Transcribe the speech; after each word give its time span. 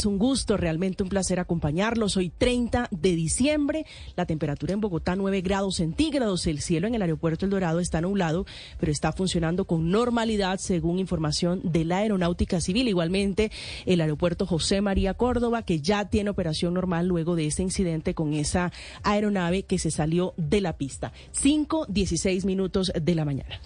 Es 0.00 0.06
un 0.06 0.16
gusto, 0.16 0.56
realmente 0.56 1.02
un 1.02 1.10
placer 1.10 1.40
acompañarlos. 1.40 2.16
Hoy 2.16 2.30
30 2.30 2.88
de 2.90 3.14
diciembre, 3.14 3.84
la 4.16 4.24
temperatura 4.24 4.72
en 4.72 4.80
Bogotá 4.80 5.14
9 5.14 5.42
grados 5.42 5.76
centígrados. 5.76 6.46
El 6.46 6.62
cielo 6.62 6.86
en 6.86 6.94
el 6.94 7.02
aeropuerto 7.02 7.44
El 7.44 7.50
Dorado 7.50 7.80
está 7.80 8.00
nublado, 8.00 8.46
pero 8.78 8.90
está 8.90 9.12
funcionando 9.12 9.66
con 9.66 9.90
normalidad 9.90 10.58
según 10.58 10.98
información 10.98 11.60
de 11.64 11.84
la 11.84 11.98
Aeronáutica 11.98 12.62
Civil. 12.62 12.88
Igualmente, 12.88 13.52
el 13.84 14.00
aeropuerto 14.00 14.46
José 14.46 14.80
María 14.80 15.12
Córdoba, 15.12 15.64
que 15.64 15.82
ya 15.82 16.08
tiene 16.08 16.30
operación 16.30 16.72
normal 16.72 17.06
luego 17.06 17.36
de 17.36 17.48
ese 17.48 17.62
incidente 17.62 18.14
con 18.14 18.32
esa 18.32 18.72
aeronave 19.02 19.64
que 19.64 19.78
se 19.78 19.90
salió 19.90 20.32
de 20.38 20.62
la 20.62 20.78
pista. 20.78 21.12
5, 21.32 21.84
16 21.90 22.46
minutos 22.46 22.90
de 22.98 23.14
la 23.14 23.26
mañana. 23.26 23.60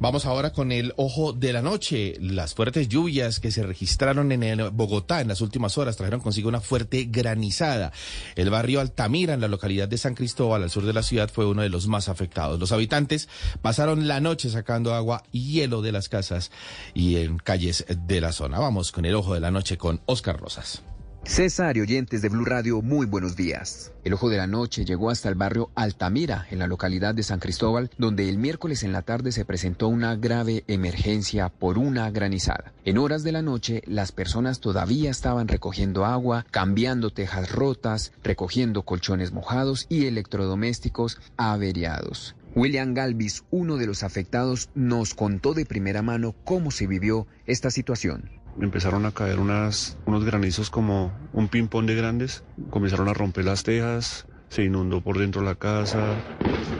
Vamos 0.00 0.24
ahora 0.24 0.50
con 0.54 0.72
el 0.72 0.94
ojo 0.96 1.34
de 1.34 1.52
la 1.52 1.60
noche. 1.60 2.14
Las 2.20 2.54
fuertes 2.54 2.88
lluvias 2.88 3.38
que 3.38 3.50
se 3.50 3.62
registraron 3.62 4.32
en 4.32 4.74
Bogotá 4.74 5.20
en 5.20 5.28
las 5.28 5.42
últimas 5.42 5.73
horas 5.78 5.96
trajeron 5.96 6.20
consigo 6.20 6.48
una 6.48 6.60
fuerte 6.60 7.08
granizada. 7.10 7.92
El 8.36 8.50
barrio 8.50 8.80
Altamira, 8.80 9.34
en 9.34 9.40
la 9.40 9.48
localidad 9.48 9.88
de 9.88 9.98
San 9.98 10.14
Cristóbal, 10.14 10.62
al 10.62 10.70
sur 10.70 10.84
de 10.84 10.92
la 10.92 11.02
ciudad, 11.02 11.30
fue 11.32 11.46
uno 11.46 11.62
de 11.62 11.68
los 11.68 11.86
más 11.86 12.08
afectados. 12.08 12.58
Los 12.58 12.72
habitantes 12.72 13.28
pasaron 13.62 14.08
la 14.08 14.20
noche 14.20 14.50
sacando 14.50 14.94
agua 14.94 15.22
y 15.32 15.52
hielo 15.52 15.82
de 15.82 15.92
las 15.92 16.08
casas 16.08 16.50
y 16.94 17.16
en 17.16 17.38
calles 17.38 17.84
de 17.88 18.20
la 18.20 18.32
zona. 18.32 18.58
Vamos 18.58 18.92
con 18.92 19.04
el 19.04 19.14
ojo 19.14 19.34
de 19.34 19.40
la 19.40 19.50
noche 19.50 19.76
con 19.78 20.00
Oscar 20.06 20.38
Rosas. 20.38 20.82
César 21.26 21.78
y 21.78 21.80
oyentes 21.80 22.20
de 22.20 22.28
Blue 22.28 22.44
Radio, 22.44 22.82
muy 22.82 23.06
buenos 23.06 23.34
días. 23.34 23.92
El 24.04 24.12
ojo 24.12 24.28
de 24.28 24.36
la 24.36 24.46
noche 24.46 24.84
llegó 24.84 25.08
hasta 25.08 25.30
el 25.30 25.34
barrio 25.34 25.70
Altamira, 25.74 26.46
en 26.50 26.58
la 26.58 26.66
localidad 26.66 27.14
de 27.14 27.22
San 27.22 27.40
Cristóbal, 27.40 27.90
donde 27.96 28.28
el 28.28 28.36
miércoles 28.36 28.82
en 28.82 28.92
la 28.92 29.00
tarde 29.02 29.32
se 29.32 29.46
presentó 29.46 29.88
una 29.88 30.16
grave 30.16 30.64
emergencia 30.68 31.48
por 31.48 31.78
una 31.78 32.10
granizada. 32.10 32.72
En 32.84 32.98
horas 32.98 33.24
de 33.24 33.32
la 33.32 33.40
noche, 33.40 33.82
las 33.86 34.12
personas 34.12 34.60
todavía 34.60 35.10
estaban 35.10 35.48
recogiendo 35.48 36.04
agua, 36.04 36.44
cambiando 36.50 37.10
tejas 37.10 37.50
rotas, 37.50 38.12
recogiendo 38.22 38.82
colchones 38.82 39.32
mojados 39.32 39.86
y 39.88 40.06
electrodomésticos 40.06 41.18
averiados. 41.38 42.36
William 42.56 42.94
Galvis, 42.94 43.42
uno 43.50 43.76
de 43.76 43.86
los 43.86 44.04
afectados, 44.04 44.70
nos 44.74 45.14
contó 45.14 45.54
de 45.54 45.66
primera 45.66 46.02
mano 46.02 46.34
cómo 46.44 46.70
se 46.70 46.86
vivió 46.86 47.26
esta 47.46 47.70
situación. 47.70 48.30
Empezaron 48.60 49.06
a 49.06 49.10
caer 49.10 49.40
unas, 49.40 49.96
unos 50.06 50.24
granizos 50.24 50.70
como 50.70 51.12
un 51.32 51.48
ping-pong 51.48 51.86
de 51.86 51.96
grandes, 51.96 52.44
comenzaron 52.70 53.08
a 53.08 53.14
romper 53.14 53.44
las 53.44 53.64
tejas, 53.64 54.26
se 54.48 54.62
inundó 54.62 55.00
por 55.00 55.18
dentro 55.18 55.42
la 55.42 55.56
casa, 55.56 56.14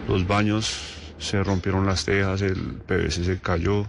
los 0.07 0.29
baños 0.29 1.15
se 1.19 1.43
rompieron 1.43 1.87
las 1.87 2.05
tejas, 2.05 2.43
el 2.43 2.81
PVC 2.87 3.25
se 3.25 3.41
cayó 3.41 3.87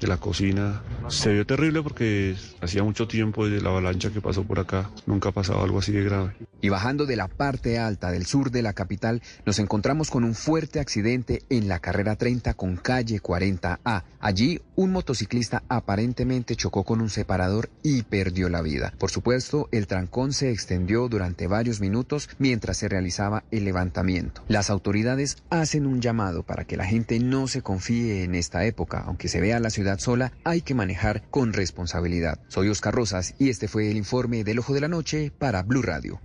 de 0.00 0.06
la 0.06 0.18
cocina. 0.18 0.82
Se 1.08 1.32
vio 1.32 1.46
terrible 1.46 1.82
porque 1.82 2.36
hacía 2.60 2.82
mucho 2.82 3.08
tiempo 3.08 3.46
desde 3.46 3.62
la 3.62 3.70
avalancha 3.70 4.10
que 4.10 4.20
pasó 4.20 4.44
por 4.44 4.58
acá, 4.58 4.90
nunca 5.06 5.30
ha 5.30 5.32
pasado 5.32 5.62
algo 5.62 5.78
así 5.78 5.92
de 5.92 6.04
grave. 6.04 6.34
Y 6.60 6.68
bajando 6.68 7.06
de 7.06 7.16
la 7.16 7.28
parte 7.28 7.78
alta 7.78 8.10
del 8.10 8.26
sur 8.26 8.50
de 8.50 8.62
la 8.62 8.72
capital, 8.72 9.22
nos 9.44 9.58
encontramos 9.58 10.10
con 10.10 10.24
un 10.24 10.34
fuerte 10.34 10.80
accidente 10.80 11.42
en 11.48 11.68
la 11.68 11.78
carrera 11.78 12.16
30 12.16 12.54
con 12.54 12.76
calle 12.76 13.20
40A. 13.22 14.04
Allí, 14.20 14.60
un 14.74 14.92
motociclista 14.92 15.62
aparentemente 15.68 16.56
chocó 16.56 16.84
con 16.84 17.00
un 17.00 17.10
separador 17.10 17.70
y 17.82 18.02
perdió 18.02 18.48
la 18.48 18.62
vida. 18.62 18.92
Por 18.98 19.10
supuesto, 19.10 19.68
el 19.70 19.86
trancón 19.86 20.32
se 20.32 20.50
extendió 20.50 21.08
durante 21.08 21.46
varios 21.46 21.80
minutos 21.80 22.28
mientras 22.38 22.78
se 22.78 22.88
realizaba 22.88 23.44
el 23.50 23.64
levantamiento. 23.64 24.42
Las 24.48 24.70
autoridades 24.70 25.36
hacen 25.50 25.86
un 25.86 26.00
llamado 26.00 26.42
para 26.42 26.64
que 26.64 26.76
la 26.76 26.86
gente 26.86 27.18
no 27.20 27.46
se 27.48 27.62
confíe 27.62 28.24
en 28.24 28.34
esta 28.34 28.64
época, 28.64 29.04
aunque 29.06 29.28
se 29.28 29.40
vea 29.40 29.60
la 29.60 29.70
sola, 29.98 30.32
hay 30.44 30.60
que 30.60 30.74
manejar 30.74 31.22
con 31.30 31.52
responsabilidad. 31.52 32.40
Soy 32.48 32.68
Oscar 32.68 32.94
Rosas 32.94 33.34
y 33.38 33.48
este 33.48 33.68
fue 33.68 33.90
el 33.90 33.96
informe 33.96 34.44
del 34.44 34.58
Ojo 34.58 34.74
de 34.74 34.80
la 34.80 34.88
Noche 34.88 35.32
para 35.38 35.62
Blue 35.62 35.82
Radio. 35.82 36.20